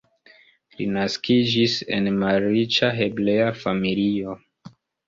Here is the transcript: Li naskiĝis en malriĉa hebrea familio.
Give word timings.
Li 0.79 0.87
naskiĝis 0.95 1.75
en 1.99 2.09
malriĉa 2.25 2.93
hebrea 3.03 3.55
familio. 3.63 4.41